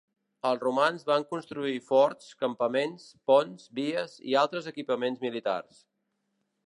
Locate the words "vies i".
3.81-4.37